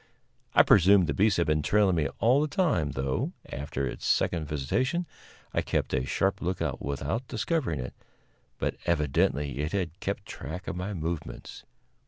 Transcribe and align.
I 0.55 0.63
presume 0.63 1.05
the 1.05 1.13
beast 1.13 1.37
had 1.37 1.45
been 1.45 1.61
trailing 1.61 1.95
me 1.95 2.07
all 2.17 2.41
the 2.41 2.47
time, 2.47 2.93
though, 2.93 3.33
after 3.51 3.85
its 3.85 4.03
second 4.03 4.47
visitation, 4.47 5.05
I 5.53 5.61
kept 5.61 5.93
a 5.93 6.07
sharp 6.07 6.41
lookout 6.41 6.81
without 6.83 7.27
discovering 7.27 7.79
it, 7.79 7.93
but 8.57 8.77
evidently 8.87 9.59
it 9.59 9.73
had 9.73 9.99
kept 9.99 10.25
track 10.25 10.67
of 10.67 10.75
my 10.75 10.95
movements. 10.95 11.65